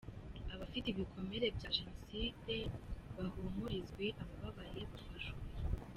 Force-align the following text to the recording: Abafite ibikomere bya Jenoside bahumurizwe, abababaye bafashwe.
Abafite 0.53 0.85
ibikomere 0.89 1.45
bya 1.57 1.69
Jenoside 1.77 2.55
bahumurizwe, 3.15 4.05
abababaye 4.21 4.81
bafashwe. 4.91 5.37